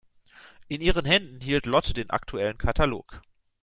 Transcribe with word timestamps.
In 0.67 0.81
ihren 0.81 1.05
Händen 1.05 1.41
hielt 1.41 1.67
Lotte 1.67 1.93
den 1.93 2.09
aktuellen 2.09 2.57
Katalog. 2.57 3.21